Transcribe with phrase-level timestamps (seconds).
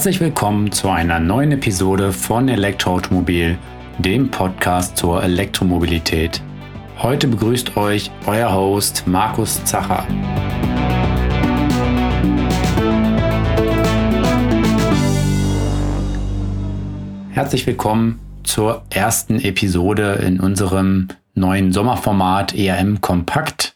[0.00, 3.58] Herzlich willkommen zu einer neuen Episode von Elektroautomobil,
[3.98, 6.40] dem Podcast zur Elektromobilität.
[6.96, 10.06] Heute begrüßt euch euer Host Markus Zacher.
[17.32, 23.69] Herzlich willkommen zur ersten Episode in unserem neuen Sommerformat ERM Kompakt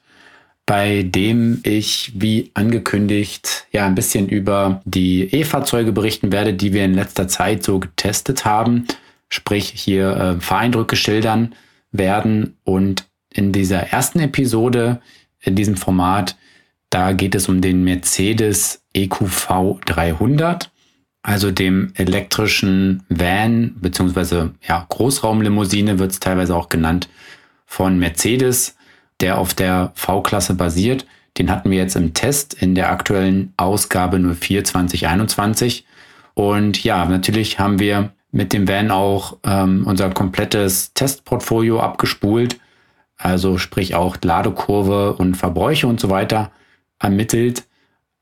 [0.67, 6.85] bei dem ich, wie angekündigt, ja ein bisschen über die E-Fahrzeuge berichten werde, die wir
[6.85, 8.87] in letzter Zeit so getestet haben,
[9.29, 11.55] sprich hier äh, Fahreindrücke schildern
[11.93, 12.57] werden.
[12.65, 15.01] Und in dieser ersten Episode,
[15.41, 16.37] in diesem Format,
[16.89, 20.71] da geht es um den Mercedes EQV 300,
[21.23, 27.09] also dem elektrischen Van beziehungsweise ja, Großraumlimousine wird es teilweise auch genannt
[27.67, 28.77] von Mercedes
[29.21, 31.07] der auf der V-Klasse basiert.
[31.39, 35.87] Den hatten wir jetzt im Test in der aktuellen Ausgabe 04 2021.
[36.35, 42.59] Und ja, natürlich haben wir mit dem Van auch ähm, unser komplettes Testportfolio abgespult.
[43.17, 46.51] Also sprich auch Ladekurve und Verbräuche und so weiter
[46.99, 47.65] ermittelt.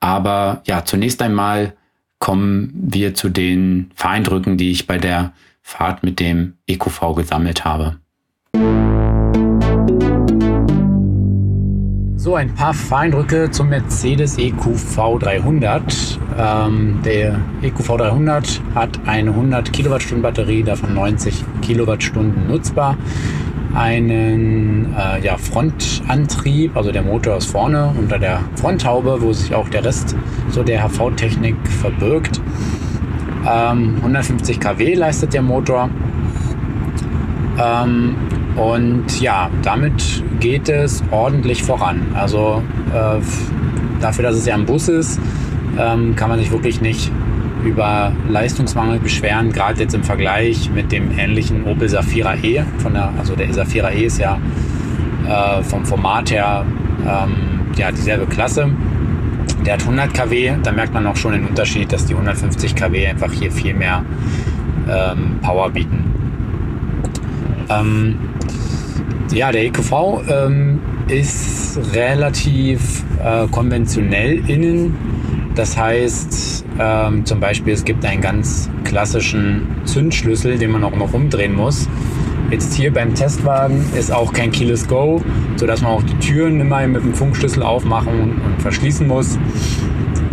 [0.00, 1.74] Aber ja, zunächst einmal
[2.18, 5.32] kommen wir zu den Fahreindrücken, die ich bei der
[5.62, 7.98] Fahrt mit dem EQV gesammelt habe.
[12.22, 16.20] So, ein paar Feindrücke zum Mercedes EQV 300.
[16.38, 22.96] Ähm, der EQV 300 hat eine 100 Kilowattstunden Batterie, davon 90 Kilowattstunden nutzbar.
[23.74, 29.68] Einen äh, ja, Frontantrieb, also der Motor ist vorne unter der Fronthaube, wo sich auch
[29.68, 30.14] der Rest
[30.48, 32.40] so der HV-Technik verbirgt.
[33.52, 35.90] Ähm, 150 kW leistet der Motor.
[37.60, 38.14] Ähm,
[38.56, 42.02] und ja, damit geht es ordentlich voran.
[42.14, 43.20] Also äh,
[44.00, 45.20] dafür, dass es ja ein Bus ist,
[45.78, 47.10] ähm, kann man sich wirklich nicht
[47.64, 52.64] über Leistungsmangel beschweren, gerade jetzt im Vergleich mit dem ähnlichen Opel Safira E.
[52.78, 54.38] Von der, also der Safira E ist ja
[55.28, 56.66] äh, vom Format her
[57.06, 57.34] ähm,
[57.76, 58.70] ja, dieselbe Klasse.
[59.64, 63.06] Der hat 100 kW, da merkt man auch schon den Unterschied, dass die 150 kW
[63.06, 64.04] einfach hier viel mehr
[64.90, 66.04] ähm, Power bieten.
[67.70, 68.16] Ähm,
[69.32, 69.92] ja, der EQV
[70.28, 74.96] ähm, ist relativ äh, konventionell innen.
[75.54, 81.12] Das heißt, ähm, zum Beispiel, es gibt einen ganz klassischen Zündschlüssel, den man auch noch
[81.12, 81.88] umdrehen muss.
[82.50, 85.22] Jetzt hier beim Testwagen ist auch kein Keyless Go,
[85.56, 89.36] sodass man auch die Türen immer mit dem Funkschlüssel aufmachen und verschließen muss.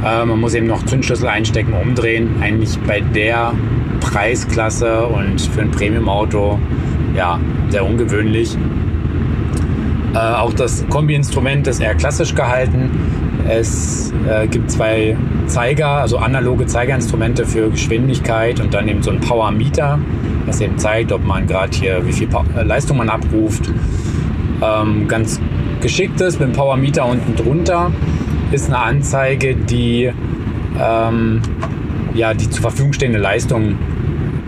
[0.04, 2.36] Äh, man muss eben noch Zündschlüssel einstecken, umdrehen.
[2.42, 3.54] Eigentlich bei der
[4.02, 6.60] Preisklasse und für ein Premium-Auto
[7.16, 7.40] ja,
[7.70, 8.58] sehr ungewöhnlich.
[10.14, 12.90] Äh, auch das Kombi-Instrument ist eher klassisch gehalten.
[13.48, 15.16] Es äh, gibt zwei
[15.48, 20.00] Zeiger, also analoge Zeigerinstrumente für Geschwindigkeit und dann eben so ein Power-Meter,
[20.46, 23.72] das eben zeigt, ob man gerade hier, wie viel äh, Leistung man abruft.
[24.62, 25.40] Ähm, ganz
[25.82, 27.92] geschickt ist mit dem Power-Meter unten drunter
[28.52, 30.12] ist eine Anzeige, die
[30.80, 31.42] ähm,
[32.14, 33.78] ja, die zur Verfügung stehende Leistung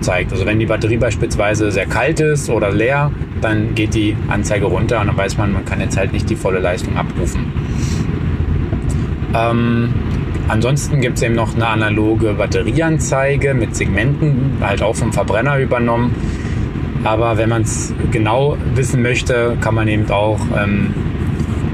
[0.02, 0.32] zeigt.
[0.32, 5.02] Also wenn die Batterie beispielsweise sehr kalt ist oder leer, dann geht die Anzeige runter
[5.02, 7.52] und dann weiß man, man kann jetzt halt nicht die volle Leistung abrufen.
[9.34, 9.94] Ähm,
[10.48, 16.16] ansonsten gibt es eben noch eine analoge Batterieanzeige mit Segmenten, halt auch vom Verbrenner übernommen.
[17.04, 20.94] Aber wenn man es genau wissen möchte, kann man eben auch ähm,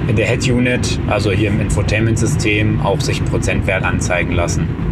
[0.08, 4.87] in der Head Unit, also hier im Infotainment-System, auch sich Prozentwert anzeigen lassen.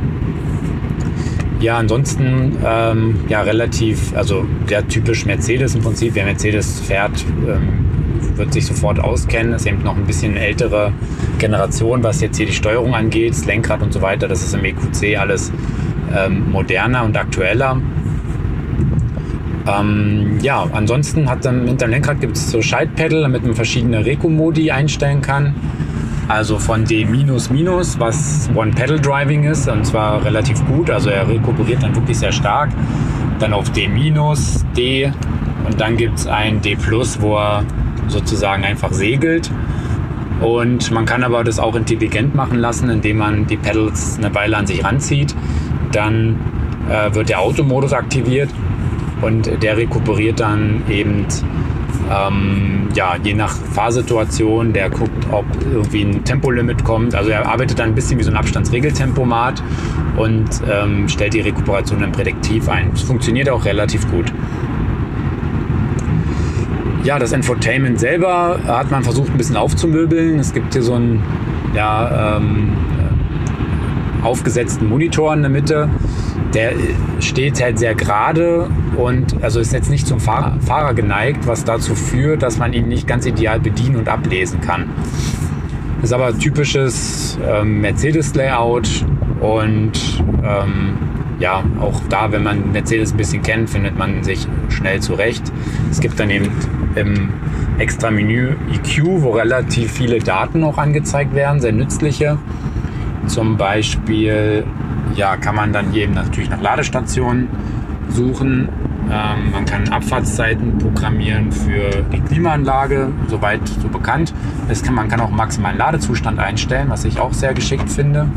[1.65, 6.13] Ja, ansonsten ähm, ja relativ, also sehr typisch Mercedes im Prinzip.
[6.13, 7.87] Wer Mercedes fährt, ähm,
[8.35, 9.51] wird sich sofort auskennen.
[9.51, 10.93] Ist eben noch ein bisschen ältere
[11.39, 14.27] Generation, was jetzt hier die Steuerung angeht, das Lenkrad und so weiter.
[14.27, 15.51] Das ist im EQC alles
[16.15, 17.81] ähm, moderner und aktueller.
[19.67, 24.05] Ähm, ja, ansonsten hat dann hinter dem Lenkrad gibt es so Schaltpedal, damit man verschiedene
[24.05, 25.55] Reco-Modi einstellen kann.
[26.27, 30.89] Also von D was One-Pedal-Driving ist, und zwar relativ gut.
[30.89, 32.71] Also er rekuperiert dann wirklich sehr stark.
[33.39, 33.89] Dann auf D-,
[34.75, 35.11] D
[35.65, 36.77] und dann gibt es ein D+,
[37.19, 37.63] wo er
[38.07, 39.51] sozusagen einfach segelt.
[40.41, 44.57] Und man kann aber das auch intelligent machen lassen, indem man die Pedals eine Weile
[44.57, 45.35] an sich ranzieht.
[45.91, 46.39] Dann
[46.89, 48.49] äh, wird der Automodus aktiviert
[49.21, 51.25] und der rekuperiert dann eben
[52.11, 57.15] ähm, ja, je nach Fahrsituation, der guckt, ob irgendwie ein Tempolimit kommt.
[57.15, 59.63] Also er arbeitet dann ein bisschen wie so ein Abstandsregeltempomat
[60.17, 62.91] und ähm, stellt die Rekuperation dann prädiktiv ein.
[62.93, 64.31] Es funktioniert auch relativ gut.
[67.03, 70.39] Ja, das Infotainment selber hat man versucht ein bisschen aufzumöbeln.
[70.39, 71.21] Es gibt hier so ein
[71.75, 72.73] ja, ähm,
[74.23, 75.89] aufgesetzten Monitor in der Mitte.
[76.55, 76.71] Der
[77.19, 82.41] steht halt sehr gerade und also ist jetzt nicht zum Fahrer, geneigt, was dazu führt,
[82.41, 84.89] dass man ihn nicht ganz ideal bedienen und ablesen kann.
[86.01, 89.05] Ist aber typisches ähm, Mercedes-Layout
[89.41, 89.91] und
[90.43, 90.97] ähm,
[91.39, 95.51] ja, auch da, wenn man Mercedes ein bisschen kennt, findet man sich schnell zurecht.
[95.91, 96.49] Es gibt dann eben
[96.95, 97.33] im
[97.77, 102.37] extra Menü EQ, wo relativ viele Daten auch angezeigt werden, sehr nützliche.
[103.27, 104.63] Zum Beispiel
[105.15, 107.47] ja, kann man dann hier eben natürlich nach Ladestationen
[108.09, 108.69] suchen.
[109.11, 114.33] Ähm, man kann Abfahrtszeiten programmieren für die Klimaanlage, soweit so bekannt.
[114.67, 118.27] Das kann, man kann auch maximalen Ladezustand einstellen, was ich auch sehr geschickt finde.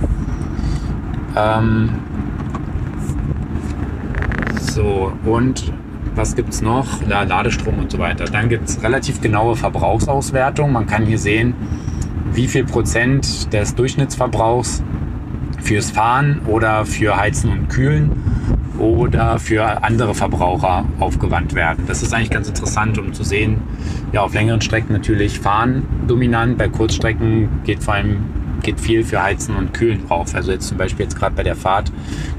[1.37, 1.91] Ähm,
[4.61, 5.73] so, und
[6.15, 6.87] was gibt es noch?
[7.09, 8.25] Ja, Ladestrom und so weiter.
[8.25, 10.73] Dann gibt es relativ genaue Verbrauchsauswertung.
[10.73, 11.55] Man kann hier sehen,
[12.33, 14.83] wie viel Prozent des Durchschnittsverbrauchs
[15.61, 18.13] fürs Fahren oder für Heizen und Kühlen
[18.79, 21.85] oder für andere Verbraucher aufgewandt werden.
[21.87, 23.61] Das ist eigentlich ganz interessant, um zu sehen,
[24.13, 28.19] ja, auf längeren Strecken natürlich Fahren dominant, bei Kurzstrecken geht vor allem
[28.63, 30.35] geht viel für Heizen und Kühlen drauf.
[30.35, 31.93] Also jetzt zum Beispiel jetzt gerade bei der Fahrt,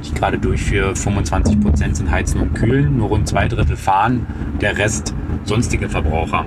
[0.04, 4.28] die ich gerade durchführe, 25 Prozent sind Heizen und Kühlen, nur rund zwei Drittel fahren,
[4.60, 5.14] der Rest
[5.46, 6.46] sonstige Verbraucher.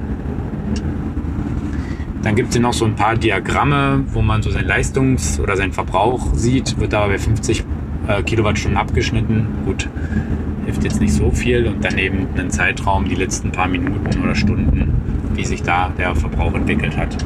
[2.23, 5.73] Dann gibt es noch so ein paar Diagramme, wo man so seinen Leistungs- oder seinen
[5.73, 7.65] Verbrauch sieht, wird aber bei 50
[8.07, 9.47] äh, Kilowattstunden abgeschnitten.
[9.65, 9.89] Gut,
[10.65, 11.67] hilft jetzt nicht so viel.
[11.67, 14.95] Und daneben einen Zeitraum, die letzten paar Minuten oder Stunden,
[15.35, 17.17] wie sich da der Verbrauch entwickelt hat.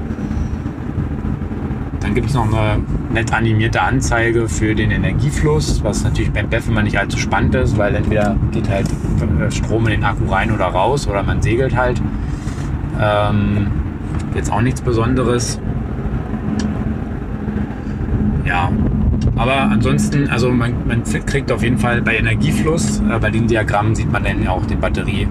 [2.01, 2.83] Dann gibt es noch eine
[3.13, 7.77] nett animierte Anzeige für den Energiefluss, was natürlich beim BEF immer nicht allzu spannend ist,
[7.77, 11.77] weil entweder geht halt äh, Strom in den Akku rein oder raus oder man segelt
[11.77, 12.01] halt.
[12.99, 13.67] Ähm,
[14.35, 15.59] jetzt auch nichts Besonderes.
[18.45, 18.71] Ja,
[19.35, 23.95] aber ansonsten, also man, man, kriegt auf jeden Fall bei Energiefluss, äh, bei den Diagrammen
[23.95, 25.27] sieht man dann ja auch die Batterie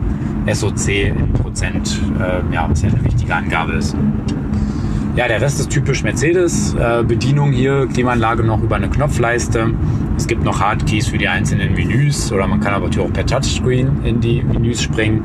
[0.52, 3.96] SOC in Prozent, äh, ja, was ja eine wichtige Angabe ist.
[5.16, 6.76] Ja, der Rest ist typisch Mercedes.
[6.76, 9.74] Äh, Bedienung hier, Klimaanlage noch über eine Knopfleiste.
[10.18, 14.04] Es gibt noch Hardkeys für die einzelnen Menüs oder man kann aber auch per Touchscreen
[14.04, 15.24] in die Menüs springen.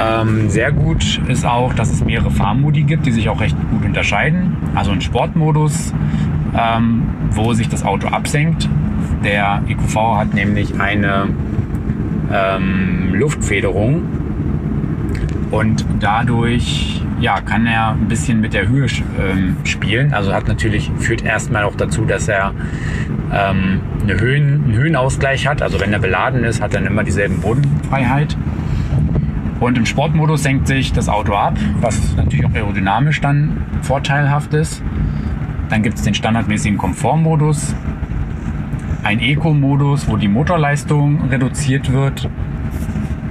[0.00, 3.84] Ähm, sehr gut ist auch, dass es mehrere Fahrmodi gibt, die sich auch recht gut
[3.84, 4.56] unterscheiden.
[4.74, 5.94] Also ein Sportmodus,
[6.56, 8.68] ähm, wo sich das Auto absenkt.
[9.24, 11.28] Der EQV hat nämlich eine
[12.32, 14.02] ähm, Luftfederung
[15.50, 18.86] und dadurch ja, kann er ein bisschen mit der Höhe
[19.18, 20.12] ähm, spielen.
[20.12, 22.52] Also hat natürlich, führt erstmal auch dazu, dass er
[23.32, 25.62] ähm, eine Höhen, einen Höhenausgleich hat.
[25.62, 28.36] Also wenn er beladen ist, hat er dann immer dieselben Bodenfreiheit.
[29.60, 34.82] Und im Sportmodus senkt sich das Auto ab, was natürlich auch aerodynamisch dann vorteilhaft ist.
[35.70, 37.74] Dann gibt es den standardmäßigen Komfortmodus,
[39.02, 42.28] ein Eco-Modus, wo die Motorleistung reduziert wird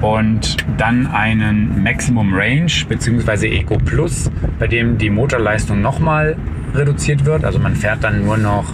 [0.01, 3.47] und dann einen Maximum Range bzw.
[3.59, 6.37] Eco Plus, bei dem die Motorleistung nochmal
[6.73, 7.45] reduziert wird.
[7.45, 8.73] Also man fährt dann nur noch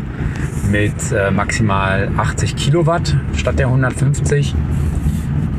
[0.71, 4.55] mit äh, maximal 80 Kilowatt statt der 150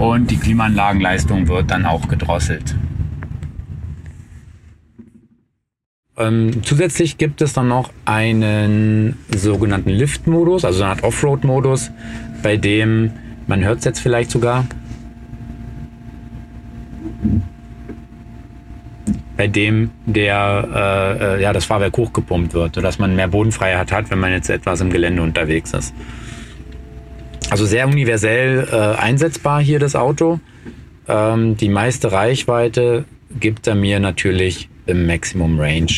[0.03, 2.75] und die Klimaanlagenleistung wird dann auch gedrosselt.
[6.19, 11.93] Ähm, zusätzlich gibt es dann noch einen sogenannten Lift-Modus, also eine Art Offroad-Modus,
[12.43, 13.13] bei dem,
[13.47, 14.67] man hört es jetzt vielleicht sogar,
[19.37, 24.11] bei dem der, äh, äh, ja, das Fahrwerk hochgepumpt wird, sodass man mehr Bodenfreiheit hat,
[24.11, 25.95] wenn man jetzt etwas im Gelände unterwegs ist.
[27.53, 30.41] Also sehr universell äh, einsetzbar hier das Auto.
[31.07, 33.05] Ähm, die meiste Reichweite
[33.41, 35.93] gibt er mir natürlich im Maximum Range.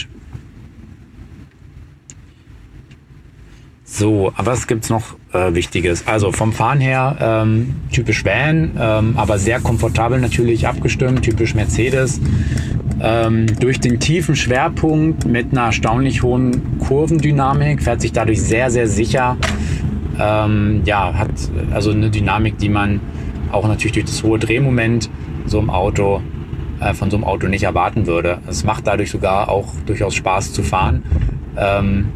[3.85, 6.09] So, was gibt's noch äh, Wichtiges?
[6.09, 12.21] Also vom Fahren her ähm, typisch Van, ähm, aber sehr komfortabel natürlich abgestimmt, typisch Mercedes.
[13.01, 18.89] Ähm, durch den tiefen Schwerpunkt mit einer erstaunlich hohen Kurvendynamik fährt sich dadurch sehr, sehr
[18.89, 19.37] sicher.
[20.19, 21.31] Ähm, ja, hat
[21.73, 23.01] also eine Dynamik, die man
[23.53, 25.11] auch natürlich durch das hohe Drehmoment
[25.47, 26.21] so im Auto
[26.81, 28.39] äh, von so einem Auto nicht erwarten würde.
[28.49, 31.03] Es macht dadurch sogar auch durchaus Spaß zu fahren.
[31.57, 32.09] Ähm,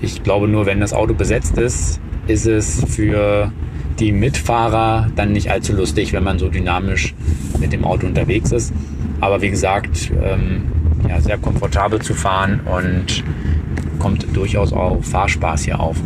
[0.00, 3.50] ich glaube nur, wenn das Auto besetzt ist, ist es für
[3.98, 7.14] die Mitfahrer dann nicht allzu lustig, wenn man so dynamisch
[7.58, 8.72] mit dem Auto unterwegs ist.
[9.20, 10.62] Aber wie gesagt, ähm,
[11.08, 13.24] ja, sehr komfortabel zu fahren und
[13.98, 15.96] kommt durchaus auch Fahrspaß hier auf.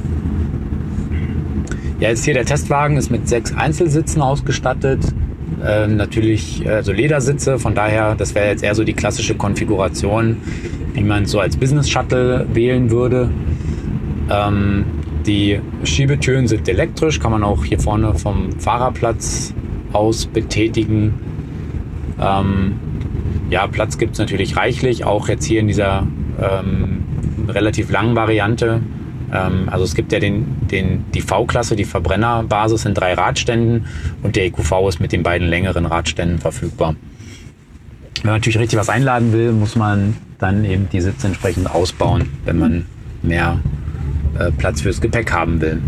[2.02, 4.98] Ja, jetzt hier der Testwagen ist mit sechs Einzelsitzen ausgestattet.
[5.64, 10.38] Ähm, natürlich also Ledersitze, von daher, das wäre jetzt eher so die klassische Konfiguration,
[10.94, 13.30] wie man so als Business Shuttle wählen würde.
[14.28, 14.84] Ähm,
[15.26, 19.54] Die Schiebetüren sind elektrisch, kann man auch hier vorne vom Fahrerplatz
[19.92, 21.14] aus betätigen.
[22.20, 22.80] Ähm,
[23.48, 26.04] ja, Platz gibt es natürlich reichlich, auch jetzt hier in dieser
[26.40, 27.04] ähm,
[27.46, 28.80] relativ langen Variante.
[29.32, 33.86] Ähm, also es gibt ja den, den, die V-Klasse, die Verbrennerbasis in drei Radständen
[34.22, 36.94] und der EQV ist mit den beiden längeren Radständen verfügbar.
[38.22, 42.28] Wenn man natürlich richtig was einladen will, muss man dann eben die Sitze entsprechend ausbauen,
[42.44, 42.86] wenn man
[43.22, 43.58] mehr
[44.38, 45.80] äh, Platz fürs Gepäck haben will.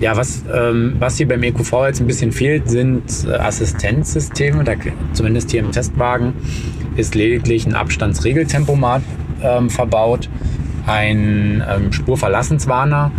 [0.00, 4.62] Ja, was, ähm, was hier beim EQV jetzt ein bisschen fehlt, sind äh, Assistenzsysteme.
[4.64, 4.74] Da,
[5.14, 6.34] zumindest hier im Testwagen
[6.96, 9.02] ist lediglich ein Abstandsregeltempomat
[9.42, 10.28] ähm, verbaut,
[10.86, 13.10] ein ähm, Spurverlassenswarner,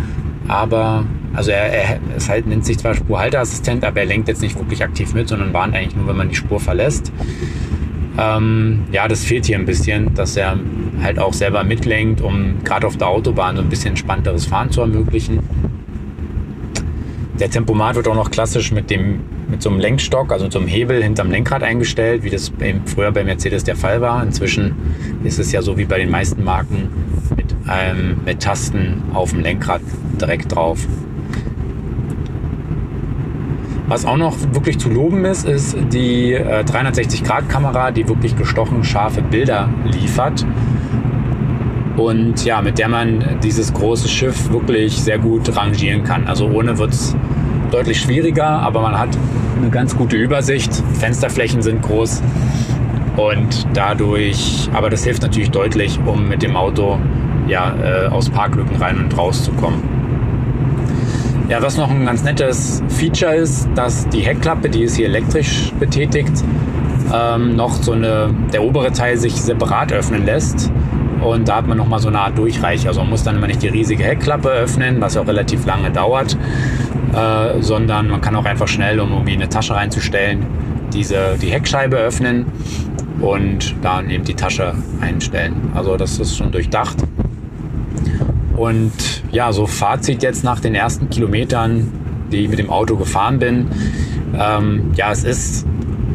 [0.48, 4.58] aber also er, er es halt, nennt sich zwar Spurhalteassistent, aber er lenkt jetzt nicht
[4.58, 7.12] wirklich aktiv mit, sondern warnt eigentlich nur, wenn man die Spur verlässt.
[8.18, 10.58] Ähm, ja, das fehlt hier ein bisschen, dass er
[11.02, 14.80] halt auch selber mitlenkt, um gerade auf der Autobahn so ein bisschen entspannteres Fahren zu
[14.80, 15.38] ermöglichen.
[17.38, 20.58] Der Tempomat wird auch noch klassisch mit, dem, mit so einem Lenkstock, also mit so
[20.58, 22.52] einem Hebel hinterm Lenkrad eingestellt, wie das
[22.86, 24.22] früher bei Mercedes der Fall war.
[24.22, 24.74] Inzwischen
[25.22, 26.88] ist es ja so wie bei den meisten Marken
[27.36, 29.82] mit, ähm, mit Tasten auf dem Lenkrad
[30.20, 30.84] direkt drauf.
[33.86, 39.22] Was auch noch wirklich zu loben ist, ist die äh, 360-Grad-Kamera, die wirklich gestochen scharfe
[39.22, 40.44] Bilder liefert.
[41.98, 46.26] Und ja, mit der man dieses große Schiff wirklich sehr gut rangieren kann.
[46.26, 47.16] Also ohne wird es
[47.70, 49.10] deutlich schwieriger, aber man hat
[49.60, 50.82] eine ganz gute Übersicht.
[50.94, 52.22] Fensterflächen sind groß
[53.16, 56.98] und dadurch, aber das hilft natürlich deutlich, um mit dem Auto
[57.48, 59.82] ja, äh, aus Parklücken rein und raus zu kommen.
[61.48, 65.72] Ja, was noch ein ganz nettes Feature ist, dass die Heckklappe, die ist hier elektrisch
[65.80, 66.44] betätigt,
[67.12, 70.70] ähm, noch so eine, der obere Teil sich separat öffnen lässt.
[71.22, 72.86] Und da hat man nochmal so eine Art Durchreich.
[72.86, 76.36] Also man muss dann immer nicht die riesige Heckklappe öffnen, was auch relativ lange dauert,
[77.14, 80.46] äh, sondern man kann auch einfach schnell, um irgendwie eine Tasche reinzustellen,
[80.92, 82.46] diese, die Heckscheibe öffnen
[83.20, 85.70] und dann eben die Tasche einstellen.
[85.74, 86.96] Also das ist schon durchdacht.
[88.56, 88.92] Und
[89.30, 91.92] ja, so Fazit jetzt nach den ersten Kilometern,
[92.32, 93.68] die ich mit dem Auto gefahren bin.
[94.38, 95.66] Ähm, ja, es ist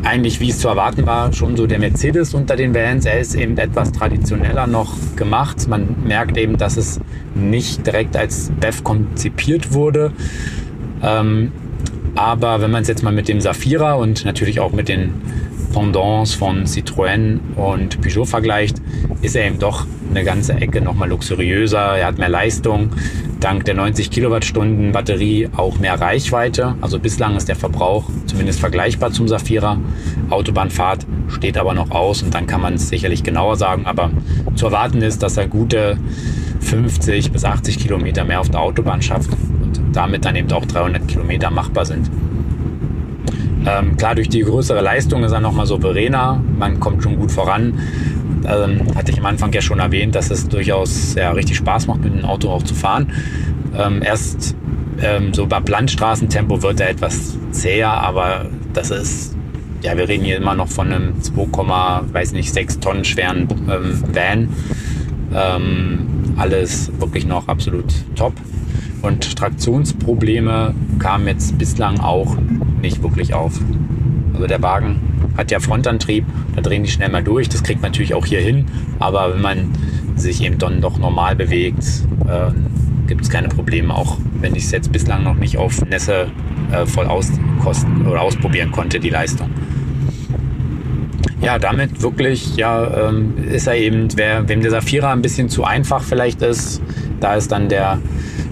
[0.04, 3.06] eigentlich, wie es zu erwarten war, schon so der Mercedes unter den Vans.
[3.06, 5.68] Er ist eben etwas traditioneller noch gemacht.
[5.68, 7.00] Man merkt eben, dass es
[7.36, 10.12] nicht direkt als BEV konzipiert wurde.
[11.02, 11.52] Ähm,
[12.16, 15.14] aber wenn man es jetzt mal mit dem Safira und natürlich auch mit den
[15.74, 18.82] Pendants von Citroën und Peugeot vergleicht,
[19.22, 21.98] ist er eben doch eine ganze Ecke nochmal luxuriöser.
[21.98, 22.92] Er hat mehr Leistung,
[23.40, 26.76] dank der 90 Kilowattstunden Batterie auch mehr Reichweite.
[26.82, 29.78] Also bislang ist der Verbrauch zumindest vergleichbar zum Safira.
[30.30, 33.86] Autobahnfahrt steht aber noch aus und dann kann man es sicherlich genauer sagen.
[33.86, 34.12] Aber
[34.56, 35.98] zu erwarten ist, dass er gute
[36.62, 41.08] 50 bis 80 Kilometer mehr auf der Autobahn schafft und damit dann eben auch 300
[41.08, 42.10] Kilometer machbar sind.
[43.66, 46.42] Ähm, klar, durch die größere Leistung ist er nochmal souveräner.
[46.60, 47.80] Man kommt schon gut voran.
[48.46, 52.04] Ähm, hatte ich am Anfang ja schon erwähnt, dass es durchaus ja, richtig Spaß macht,
[52.04, 53.12] mit dem Auto auch zu fahren.
[53.78, 54.56] Ähm, erst
[55.02, 59.36] ähm, so bei Landstraßentempo wird er etwas zäher, aber das ist,
[59.82, 64.50] ja, wir reden hier immer noch von einem 2,6 Tonnen schweren ähm, Van.
[65.36, 66.08] Ähm,
[66.38, 68.34] alles wirklich noch absolut top.
[69.02, 72.38] Und Traktionsprobleme kamen jetzt bislang auch
[72.82, 73.60] nicht wirklich auf.
[74.34, 76.26] Also der Wagen hat ja Frontantrieb,
[76.56, 77.50] da drehen die schnell mal durch.
[77.50, 78.66] Das kriegt man natürlich auch hier hin.
[79.00, 79.72] Aber wenn man
[80.16, 81.84] sich eben dann doch normal bewegt,
[82.28, 82.52] äh,
[83.08, 83.94] gibt es keine Probleme.
[83.94, 86.28] Auch wenn ich es jetzt bislang noch nicht auf Nässe
[86.72, 89.50] äh, voll auskosten oder ausprobieren konnte, die Leistung.
[91.42, 95.66] Ja, damit wirklich, ja, ähm, ist er eben, wer, wem der Safira ein bisschen zu
[95.66, 96.82] einfach vielleicht ist,
[97.20, 98.00] da ist dann der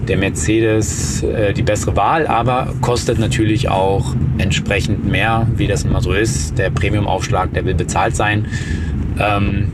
[0.08, 6.00] der Mercedes äh, die bessere Wahl, aber kostet natürlich auch entsprechend mehr, wie das immer
[6.00, 6.58] so ist.
[6.58, 8.46] Der Premium-Aufschlag, der will bezahlt sein.
[9.18, 9.70] Ähm,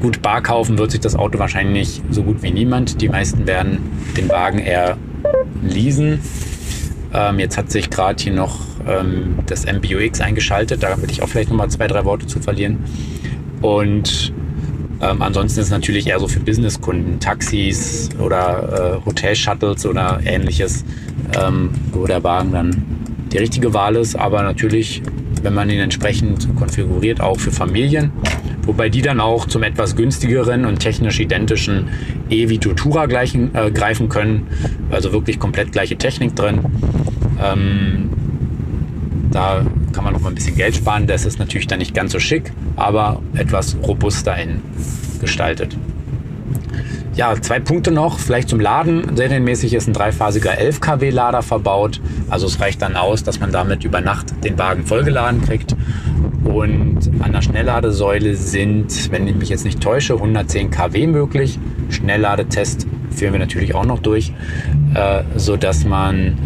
[0.00, 3.00] gut, bar kaufen wird sich das Auto wahrscheinlich so gut wie niemand.
[3.00, 3.78] Die meisten werden
[4.16, 4.96] den Wagen eher
[5.62, 6.20] leasen.
[7.12, 10.82] Ähm, jetzt hat sich gerade hier noch ähm, das MBUX eingeschaltet.
[10.82, 12.84] Da will ich auch vielleicht nochmal zwei, drei Worte zu verlieren.
[13.60, 14.32] Und
[15.02, 20.84] ähm, ansonsten ist natürlich eher so für Businesskunden, Taxis oder äh, Hotel-Shuttles oder ähnliches,
[21.40, 22.84] ähm, wo der Wagen dann
[23.32, 24.14] die richtige Wahl ist.
[24.14, 25.02] Aber natürlich,
[25.42, 28.12] wenn man ihn entsprechend konfiguriert, auch für Familien.
[28.66, 31.88] Wobei die dann auch zum etwas günstigeren und technisch identischen
[32.28, 34.46] E-Vito Tura äh, greifen können.
[34.90, 36.60] Also wirklich komplett gleiche Technik drin.
[37.42, 38.10] Ähm,
[39.30, 41.06] da kann man noch mal ein bisschen Geld sparen.
[41.06, 44.60] Das ist natürlich dann nicht ganz so schick, aber etwas robuster in
[45.20, 45.76] gestaltet.
[47.14, 49.16] ja, zwei Punkte noch, vielleicht zum Laden.
[49.16, 52.00] Serienmäßig ist ein dreiphasiger 11 kW Lader verbaut.
[52.30, 55.76] Also es reicht dann aus, dass man damit über Nacht den Wagen vollgeladen kriegt.
[56.44, 61.58] Und an der Schnellladesäule sind, wenn ich mich jetzt nicht täusche, 110 kW möglich.
[61.90, 64.32] Schnellladetest führen wir natürlich auch noch durch,
[64.94, 66.38] äh, so dass man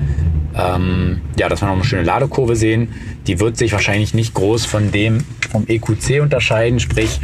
[0.56, 2.88] ähm, ja, dass wir noch eine schöne Ladekurve sehen.
[3.26, 7.20] Die wird sich wahrscheinlich nicht groß von dem vom EQC unterscheiden, sprich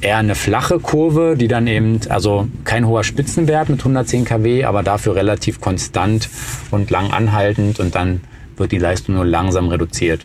[0.00, 4.82] eher eine flache Kurve, die dann eben, also kein hoher Spitzenwert mit 110 kW, aber
[4.82, 6.28] dafür relativ konstant
[6.70, 8.22] und lang anhaltend und dann
[8.56, 10.24] wird die Leistung nur langsam reduziert.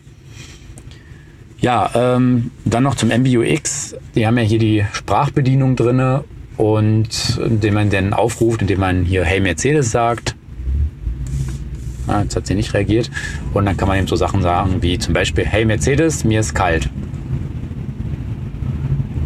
[1.58, 3.96] Ja, ähm, dann noch zum MBUX.
[4.14, 6.24] Die haben ja hier die Sprachbedienung drinne
[6.56, 10.35] und indem man dann aufruft, indem man hier Hey Mercedes sagt.
[12.06, 13.10] Ah, jetzt hat sie nicht reagiert.
[13.52, 16.54] Und dann kann man eben so Sachen sagen wie zum Beispiel Hey Mercedes, mir ist
[16.54, 16.88] kalt.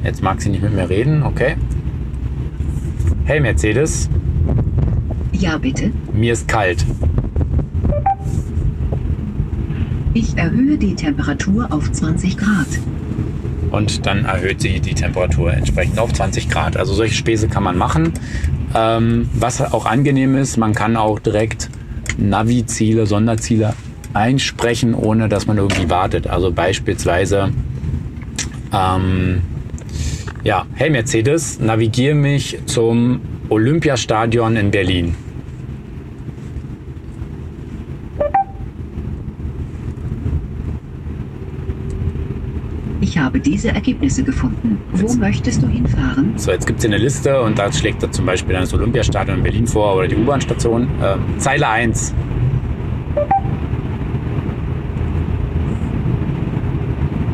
[0.03, 1.57] Jetzt mag sie nicht mit mir reden, okay.
[3.25, 4.09] Hey Mercedes.
[5.33, 5.93] Ja, bitte.
[6.13, 6.85] Mir ist kalt.
[10.15, 12.67] Ich erhöhe die Temperatur auf 20 Grad.
[13.71, 16.77] Und dann erhöht sie die Temperatur entsprechend auf 20 Grad.
[16.77, 18.13] Also solche Späße kann man machen.
[18.75, 21.71] Ähm, was auch angenehm ist, man kann auch direkt
[22.21, 23.75] Navi-Ziele, Sonderziele
[24.13, 26.27] einsprechen, ohne dass man irgendwie wartet.
[26.27, 27.53] Also beispielsweise
[28.73, 29.43] ähm,
[30.43, 35.15] ja, hey Mercedes, navigiere mich zum Olympiastadion in Berlin.
[43.11, 44.79] Ich habe diese Ergebnisse gefunden.
[44.93, 46.35] Wo jetzt, möchtest du hinfahren?
[46.37, 49.43] So, jetzt gibt es eine Liste und da schlägt er zum Beispiel das Olympiastadion in
[49.43, 50.85] Berlin vor oder die U-Bahn-Station.
[51.03, 52.15] Äh, Zeile 1.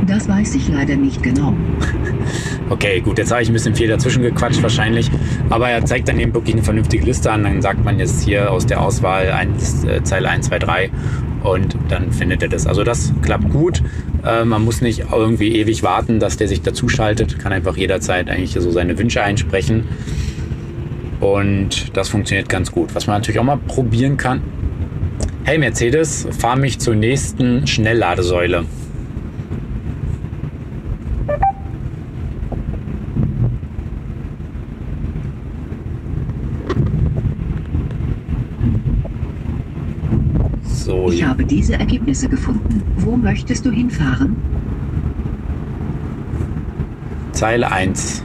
[0.06, 1.52] Das weiß ich leider nicht genau.
[2.68, 5.08] Okay, gut, jetzt habe ich ein bisschen viel dazwischen gequatscht wahrscheinlich,
[5.50, 7.44] aber er zeigt dann eben wirklich eine vernünftige Liste an.
[7.44, 10.90] Dann sagt man jetzt hier aus der Auswahl 1, äh, Zeile 1, 2, 3
[11.46, 12.66] und dann findet er das.
[12.66, 13.82] Also das klappt gut.
[14.24, 17.38] Äh, man muss nicht irgendwie ewig warten, dass der sich dazuschaltet.
[17.38, 19.85] Kann einfach jederzeit eigentlich so seine Wünsche einsprechen.
[21.20, 22.94] Und das funktioniert ganz gut.
[22.94, 24.42] Was man natürlich auch mal probieren kann.
[25.44, 28.64] Hey Mercedes, fahr mich zur nächsten Schnellladesäule.
[40.87, 42.82] So, ich habe diese Ergebnisse gefunden.
[42.96, 44.37] Wo möchtest du hinfahren?
[47.32, 48.24] Zeile 1.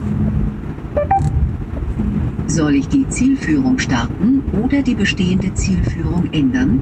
[2.48, 6.82] Soll ich die Zielführung starten oder die bestehende Zielführung ändern?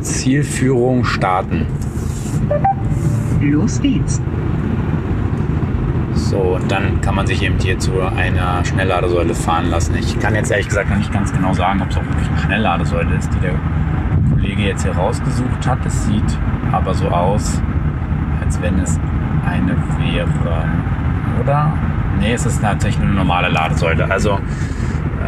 [0.00, 1.66] Zielführung starten.
[3.42, 4.22] Los geht's.
[6.14, 9.94] So, und dann kann man sich eben hier zu einer Schnellladesäule fahren lassen.
[9.96, 12.38] Ich kann jetzt ehrlich gesagt noch nicht ganz genau sagen, ob es auch wirklich eine
[12.38, 13.54] Schnellladesäule ist, die der
[14.64, 15.78] Kollege jetzt hier rausgesucht hat.
[15.84, 16.38] Es sieht
[16.72, 17.60] aber so aus,
[18.42, 18.98] als wenn es
[19.46, 20.64] eine wäre.
[21.42, 21.72] Oder?
[22.18, 24.10] Nee, es ist tatsächlich eine normale Ladesäule.
[24.10, 24.38] Also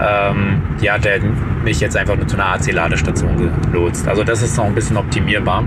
[0.00, 1.20] ähm, hier hat er
[1.64, 4.08] mich jetzt einfach nur zu einer AC-Ladestation gelotst.
[4.08, 5.64] Also das ist noch ein bisschen optimierbar,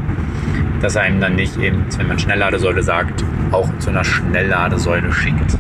[0.82, 5.59] dass er einem dann nicht eben, wenn man Schnellladesäule sagt, auch zu einer Schnellladesäule schickt.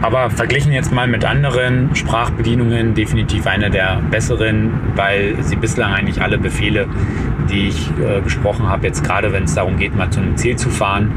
[0.00, 6.22] Aber verglichen jetzt mal mit anderen Sprachbedienungen definitiv eine der besseren, weil sie bislang eigentlich
[6.22, 6.86] alle Befehle,
[7.50, 10.56] die ich äh, gesprochen habe, jetzt gerade wenn es darum geht, mal zu einem Ziel
[10.56, 11.10] zu fahren,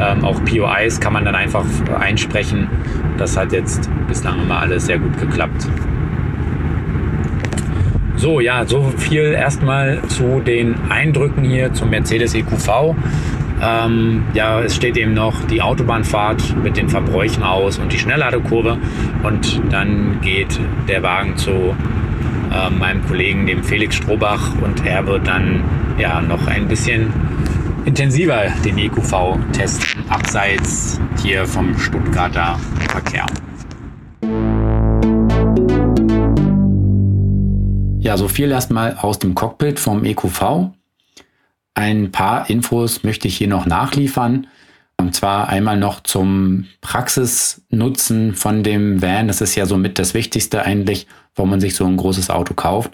[0.00, 1.64] ähm, auch POIs kann man dann einfach
[1.98, 2.68] einsprechen.
[3.18, 5.68] Das hat jetzt bislang immer alles sehr gut geklappt.
[8.16, 12.94] So, ja, so viel erstmal zu den Eindrücken hier zum Mercedes EQV.
[13.62, 18.78] Ähm, ja, es steht eben noch die Autobahnfahrt mit den Verbräuchen aus und die Schnellladekurve.
[19.22, 25.26] Und dann geht der Wagen zu äh, meinem Kollegen, dem Felix Strohbach, und er wird
[25.26, 25.62] dann
[25.98, 27.12] ja noch ein bisschen
[27.84, 33.26] intensiver den EQV testen, abseits hier vom Stuttgarter Verkehr.
[37.98, 40.70] Ja, so viel erstmal aus dem Cockpit vom EQV.
[41.74, 44.46] Ein paar Infos möchte ich hier noch nachliefern.
[44.96, 49.26] Und zwar einmal noch zum Praxisnutzen von dem Van.
[49.26, 52.92] Das ist ja somit das Wichtigste eigentlich, warum man sich so ein großes Auto kauft.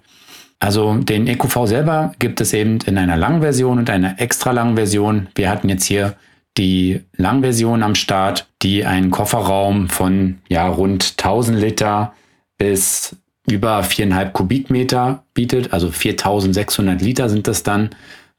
[0.58, 4.76] Also den EQV selber gibt es eben in einer langen Version und einer extra langen
[4.76, 5.28] Version.
[5.34, 6.16] Wir hatten jetzt hier
[6.58, 12.12] die Langversion am Start, die einen Kofferraum von ja, rund 1000 Liter
[12.58, 13.16] bis
[13.50, 15.72] über 4,5 Kubikmeter bietet.
[15.72, 17.90] Also 4600 Liter sind das dann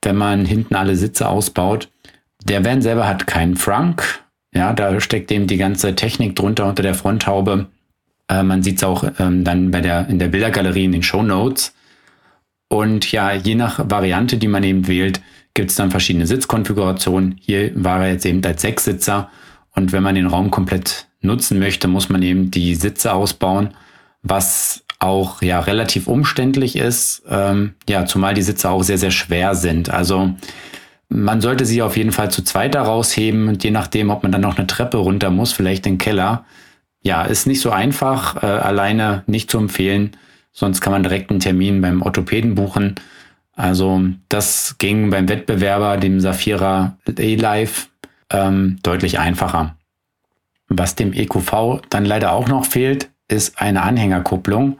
[0.04, 1.90] wenn man hinten alle Sitze ausbaut.
[2.44, 4.22] Der Van selber hat keinen Frank.
[4.54, 7.68] Ja, da steckt eben die ganze Technik drunter unter der Fronthaube.
[8.28, 11.24] Äh, man sieht es auch ähm, dann bei der, in der Bildergalerie in den Show
[11.24, 11.74] Notes.
[12.68, 15.22] Und ja, je nach Variante, die man eben wählt,
[15.54, 17.36] gibt es dann verschiedene Sitzkonfigurationen.
[17.40, 19.30] Hier war er jetzt eben als Sechssitzer.
[19.76, 23.70] Und wenn man den Raum komplett nutzen möchte, muss man eben die Sitze ausbauen,
[24.22, 27.24] was auch ja relativ umständlich ist.
[27.28, 29.90] Ähm, ja, zumal die Sitze auch sehr, sehr schwer sind.
[29.90, 30.36] Also
[31.10, 34.32] man sollte sie auf jeden Fall zu zweit da rausheben und je nachdem, ob man
[34.32, 36.46] dann noch eine Treppe runter muss, vielleicht den Keller.
[37.04, 40.12] Ja, ist nicht so einfach, äh, alleine nicht zu empfehlen.
[40.54, 42.96] Sonst kann man direkt einen Termin beim Orthopäden buchen.
[43.54, 47.90] Also das ging beim Wettbewerber, dem Safira A-Live,
[48.30, 49.76] ähm, deutlich einfacher.
[50.68, 54.78] Was dem EQV dann leider auch noch fehlt, ist eine Anhängerkupplung.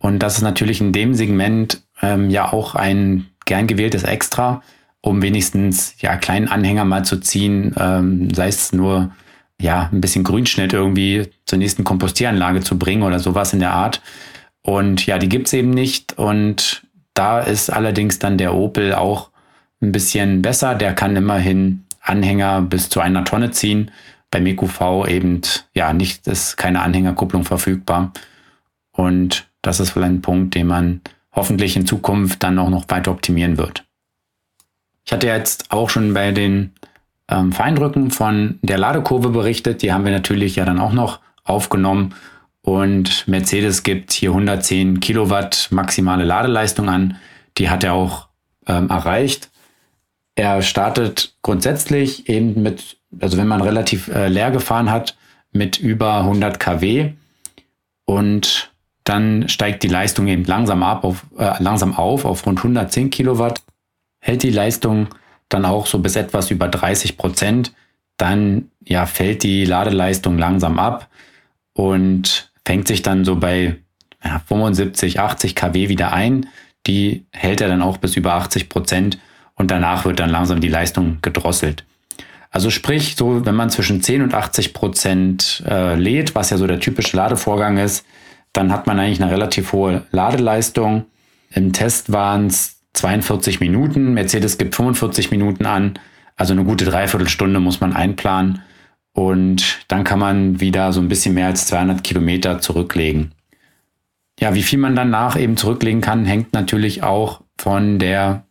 [0.00, 4.62] Und das ist natürlich in dem Segment ähm, ja auch ein gern gewähltes Extra,
[5.02, 9.12] um wenigstens ja kleinen Anhänger mal zu ziehen, ähm, sei es nur
[9.60, 14.00] ja ein bisschen Grünschnitt irgendwie zur nächsten Kompostieranlage zu bringen oder sowas in der Art.
[14.62, 16.18] Und ja, die gibt's eben nicht.
[16.18, 16.82] Und
[17.14, 19.30] da ist allerdings dann der Opel auch
[19.82, 20.74] ein bisschen besser.
[20.74, 23.90] Der kann immerhin Anhänger bis zu einer Tonne ziehen.
[24.30, 25.42] Beim EQV eben
[25.74, 28.12] ja nicht, ist keine Anhängerkupplung verfügbar.
[28.92, 31.00] Und das ist vielleicht ein Punkt, den man
[31.32, 33.84] hoffentlich in Zukunft dann auch noch weiter optimieren wird.
[35.04, 36.72] Ich hatte jetzt auch schon bei den
[37.28, 39.82] ähm, Feindrücken von der Ladekurve berichtet.
[39.82, 42.14] Die haben wir natürlich ja dann auch noch aufgenommen.
[42.62, 47.16] Und Mercedes gibt hier 110 Kilowatt maximale Ladeleistung an.
[47.58, 48.28] Die hat er auch
[48.66, 49.50] ähm, erreicht.
[50.34, 55.16] Er startet grundsätzlich eben mit, also wenn man relativ äh, leer gefahren hat,
[55.52, 57.12] mit über 100 kW
[58.04, 58.69] und
[59.04, 63.62] dann steigt die Leistung eben langsam ab auf, äh, langsam auf auf rund 110 Kilowatt,
[64.20, 65.08] hält die Leistung
[65.48, 67.72] dann auch so bis etwas über 30 Prozent,
[68.16, 71.08] dann ja fällt die Ladeleistung langsam ab
[71.72, 73.76] und fängt sich dann so bei
[74.24, 76.46] ja, 75, 80 kW wieder ein.
[76.86, 79.18] Die hält er dann auch bis über 80 Prozent
[79.54, 81.84] und danach wird dann langsam die Leistung gedrosselt.
[82.50, 86.66] Also sprich, so wenn man zwischen 10 und 80 Prozent äh, lädt, was ja so
[86.66, 88.04] der typische Ladevorgang ist,
[88.52, 91.06] dann hat man eigentlich eine relativ hohe Ladeleistung.
[91.52, 95.98] Im Test waren es 42 Minuten, Mercedes gibt 45 Minuten an,
[96.36, 98.62] also eine gute Dreiviertelstunde muss man einplanen
[99.12, 103.32] und dann kann man wieder so ein bisschen mehr als 200 Kilometer zurücklegen.
[104.38, 108.44] Ja, wie viel man danach eben zurücklegen kann, hängt natürlich auch von der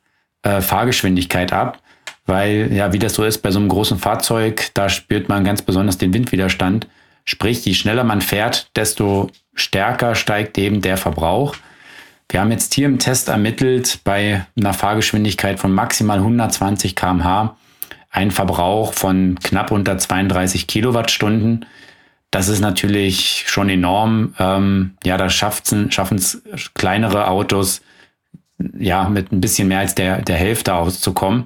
[0.44, 1.82] äh, Fahrgeschwindigkeit ab,
[2.26, 5.62] weil ja, wie das so ist bei so einem großen Fahrzeug, da spürt man ganz
[5.64, 6.88] besonders den Windwiderstand.
[7.30, 11.56] Sprich, je schneller man fährt, desto stärker steigt eben der Verbrauch.
[12.28, 17.56] Wir haben jetzt hier im Test ermittelt bei einer Fahrgeschwindigkeit von maximal 120 km/h
[18.10, 21.68] einen Verbrauch von knapp unter 32 Kilowattstunden.
[22.32, 24.34] Das ist natürlich schon enorm.
[24.40, 26.42] Ähm, ja, da schaffen es
[26.74, 27.84] kleinere Autos
[28.76, 31.46] ja, mit ein bisschen mehr als der, der Hälfte auszukommen.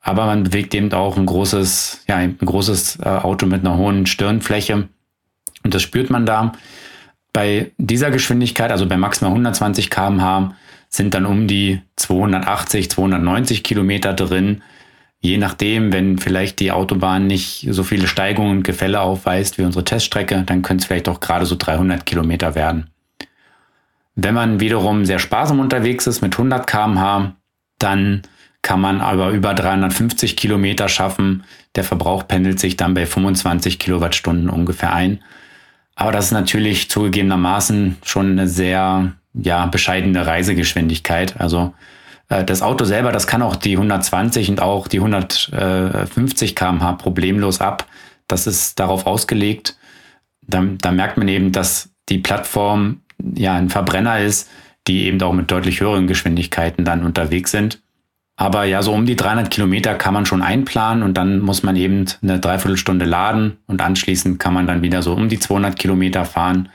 [0.00, 4.06] Aber man bewegt eben auch ein großes, ja, ein großes äh, Auto mit einer hohen
[4.06, 4.88] Stirnfläche.
[5.64, 6.52] Und das spürt man da.
[7.32, 10.54] Bei dieser Geschwindigkeit, also bei maximal 120 km/h,
[10.88, 14.62] sind dann um die 280, 290 Kilometer drin.
[15.20, 19.84] Je nachdem, wenn vielleicht die Autobahn nicht so viele Steigungen und Gefälle aufweist wie unsere
[19.84, 22.88] Teststrecke, dann können es vielleicht auch gerade so 300 Kilometer werden.
[24.14, 27.36] Wenn man wiederum sehr sparsam unterwegs ist mit 100 kmh,
[27.78, 28.22] dann
[28.62, 31.44] kann man aber über 350 Kilometer schaffen.
[31.76, 35.20] Der Verbrauch pendelt sich dann bei 25 Kilowattstunden ungefähr ein.
[35.98, 41.40] Aber das ist natürlich zugegebenermaßen schon eine sehr ja, bescheidene Reisegeschwindigkeit.
[41.40, 41.74] Also
[42.28, 47.60] äh, das Auto selber, das kann auch die 120 und auch die 150 kmh problemlos
[47.60, 47.88] ab.
[48.28, 49.76] Das ist darauf ausgelegt.
[50.42, 53.00] Da, da merkt man eben, dass die Plattform
[53.34, 54.48] ja ein Verbrenner ist,
[54.86, 57.82] die eben auch mit deutlich höheren Geschwindigkeiten dann unterwegs sind.
[58.40, 61.74] Aber ja, so um die 300 Kilometer kann man schon einplanen und dann muss man
[61.74, 66.24] eben eine Dreiviertelstunde laden und anschließend kann man dann wieder so um die 200 Kilometer
[66.24, 66.68] fahren.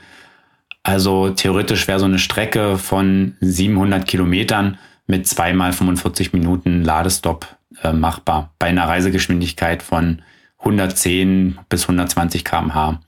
[0.82, 7.46] Also theoretisch wäre so eine Strecke von 700 Kilometern mit zweimal 45 Minuten Ladestopp
[7.82, 10.20] äh, machbar bei einer Reisegeschwindigkeit von
[10.58, 13.00] 110 bis 120 kmh.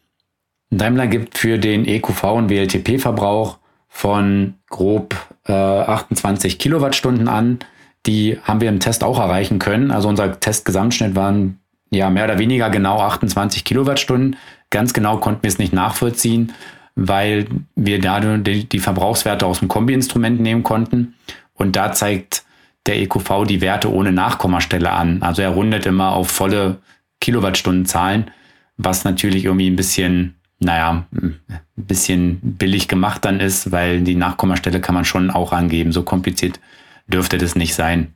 [0.71, 5.14] Daimler gibt für den EQV und WLTP-Verbrauch von grob
[5.47, 7.59] äh, 28 Kilowattstunden an.
[8.04, 9.90] Die haben wir im Test auch erreichen können.
[9.90, 11.59] Also unser Testgesamtschnitt waren
[11.90, 14.37] ja mehr oder weniger genau 28 Kilowattstunden.
[14.70, 16.52] Ganz genau konnten wir es nicht nachvollziehen,
[16.94, 21.14] weil wir da die, die Verbrauchswerte aus dem Kombi-Instrument nehmen konnten.
[21.54, 22.44] Und da zeigt
[22.87, 25.22] der EQV die Werte ohne Nachkommastelle an.
[25.22, 26.78] Also er rundet immer auf volle
[27.20, 28.30] Kilowattstunde Zahlen,
[28.76, 31.40] was natürlich irgendwie ein bisschen naja, ein
[31.76, 35.92] bisschen billig gemacht dann ist, weil die Nachkommastelle kann man schon auch angeben.
[35.92, 36.61] So kompliziert
[37.07, 38.14] dürfte das nicht sein.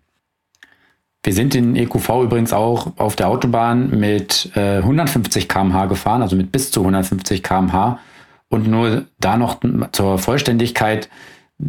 [1.23, 6.35] Wir sind in EQV übrigens auch auf der Autobahn mit äh, 150 km/h gefahren, also
[6.35, 7.99] mit bis zu 150 km/h.
[8.49, 9.61] Und nur da noch
[9.93, 11.09] zur Vollständigkeit,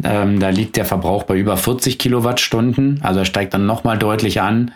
[0.02, 4.40] ähm, da liegt der Verbrauch bei über 40 Kilowattstunden, also er steigt dann nochmal deutlich
[4.40, 4.72] an.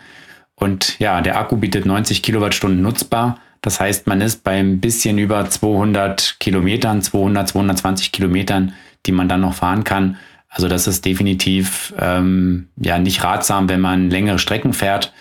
[0.55, 3.39] Und ja, der Akku bietet 90 Kilowattstunden nutzbar.
[3.61, 8.73] Das heißt, man ist beim bisschen über 200 Kilometern, 200, 220 Kilometern,
[9.05, 10.17] die man dann noch fahren kann,
[10.49, 15.13] also das ist definitiv ähm, ja nicht ratsam, wenn man längere Strecken fährt.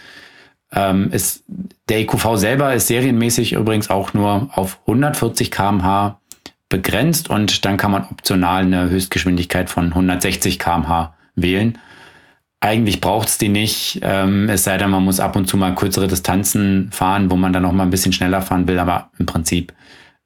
[0.73, 1.45] Ähm, ist,
[1.89, 6.21] der EQV selber ist serienmäßig übrigens auch nur auf 140 km/h
[6.69, 11.79] begrenzt und dann kann man optional eine Höchstgeschwindigkeit von 160 km/h wählen.
[12.61, 15.75] Eigentlich braucht es die nicht, ähm, es sei denn, man muss ab und zu mal
[15.75, 19.27] kürzere Distanzen fahren, wo man dann noch mal ein bisschen schneller fahren will, aber im
[19.27, 19.73] Prinzip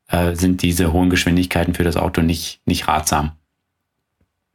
[0.09, 3.33] äh, sind diese hohen Geschwindigkeiten für das Auto nicht, nicht ratsam.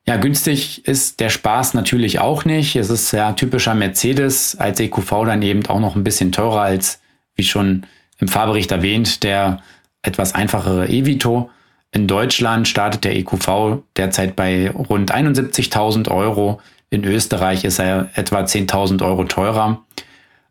[0.07, 2.75] Ja, günstig ist der Spaß natürlich auch nicht.
[2.75, 7.01] Es ist ja typischer Mercedes als EQV dann eben auch noch ein bisschen teurer als,
[7.35, 7.87] wie schon
[8.19, 9.61] im Fahrbericht erwähnt, der
[10.03, 11.49] etwas einfachere Evito.
[11.91, 16.61] In Deutschland startet der EQV derzeit bei rund 71.000 Euro.
[16.91, 19.83] In Österreich ist er etwa 10.000 Euro teurer.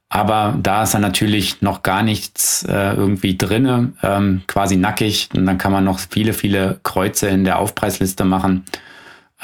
[0.08, 5.28] Aber da ist er natürlich noch gar nichts äh, irgendwie drinne, ähm, quasi nackig.
[5.34, 8.64] Und dann kann man noch viele, viele Kreuze in der Aufpreisliste machen.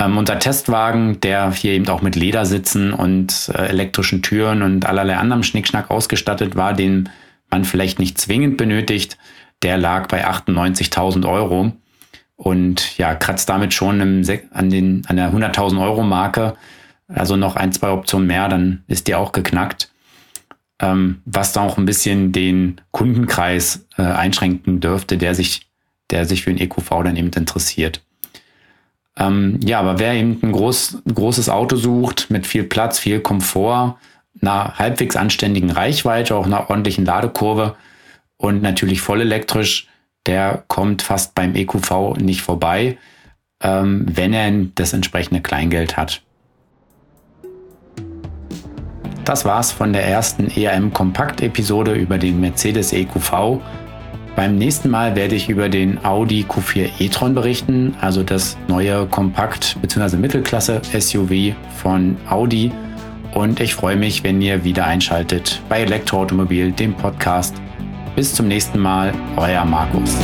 [0.01, 5.19] Ähm, unser Testwagen, der hier eben auch mit Ledersitzen und äh, elektrischen Türen und allerlei
[5.19, 7.11] anderem Schnickschnack ausgestattet war, den
[7.51, 9.19] man vielleicht nicht zwingend benötigt,
[9.63, 11.73] der lag bei 98.000 Euro
[12.37, 16.55] und ja, kratzt damit schon im, an, den, an der 100.000 Euro Marke.
[17.07, 19.91] Also noch ein, zwei Optionen mehr, dann ist die auch geknackt.
[20.81, 25.69] Ähm, was da auch ein bisschen den Kundenkreis äh, einschränken dürfte, der sich,
[26.09, 28.01] der sich für den EQV dann eben interessiert.
[29.17, 33.97] Ähm, ja, aber wer eben ein groß, großes Auto sucht mit viel Platz, viel Komfort,
[34.41, 37.77] einer halbwegs anständigen Reichweite, auch einer ordentlichen Ladekurve
[38.37, 39.89] und natürlich voll elektrisch,
[40.27, 42.99] der kommt fast beim EQV nicht vorbei,
[43.63, 46.23] ähm, wenn er das entsprechende Kleingeld hat.
[49.25, 53.61] Das war's von der ersten ERM Kompakt-Episode über den Mercedes EQV.
[54.41, 59.77] Beim nächsten Mal werde ich über den Audi Q4 e-tron berichten, also das neue Kompakt-
[59.83, 60.17] bzw.
[60.17, 62.73] Mittelklasse-SUV von Audi.
[63.35, 67.55] Und ich freue mich, wenn ihr wieder einschaltet bei Elektroautomobil, dem Podcast.
[68.17, 70.17] Bis zum nächsten Mal, euer Markus.